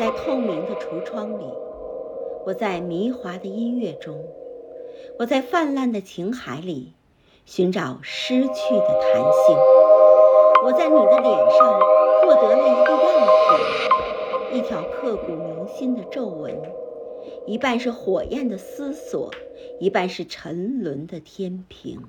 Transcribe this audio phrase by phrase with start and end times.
[0.00, 1.44] 在透明的橱窗里，
[2.46, 4.24] 我在迷华的音乐中，
[5.18, 6.94] 我在泛滥的情海里
[7.44, 9.56] 寻找失去的弹性。
[10.64, 11.80] 我在你的脸上
[12.22, 13.28] 获得了一个样
[14.50, 16.58] 品，一条刻骨铭心的皱纹，
[17.46, 19.30] 一半是火焰的思索，
[19.80, 22.00] 一半是沉沦的天平。